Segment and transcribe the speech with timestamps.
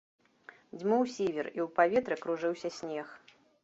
[0.77, 3.07] Дзьмуў сівер, і ў паветры кружыўся снег.